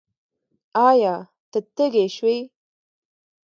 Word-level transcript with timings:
ایا؛ 0.87 1.15
ته 1.51 1.57
تږی 1.75 2.05
شوی 2.15 2.37
یې؟ 2.37 2.43